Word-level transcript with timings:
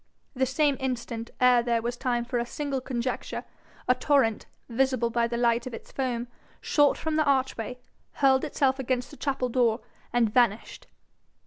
The 0.33 0.47
same 0.47 0.77
instant, 0.79 1.29
ere 1.39 1.61
there 1.61 1.83
was 1.83 1.95
time 1.95 2.25
for 2.25 2.39
a 2.39 2.43
single 2.47 2.81
conjecture, 2.81 3.43
a 3.87 3.93
torrent, 3.93 4.47
visible 4.67 5.11
by 5.11 5.27
the 5.27 5.37
light 5.37 5.67
of 5.67 5.75
its 5.75 5.91
foam, 5.91 6.27
shot 6.59 6.97
from 6.97 7.17
the 7.17 7.23
archway, 7.25 7.77
hurled 8.13 8.43
itself 8.43 8.79
against 8.79 9.11
the 9.11 9.15
chapel 9.17 9.47
door, 9.49 9.81
and 10.11 10.33
vanished. 10.33 10.87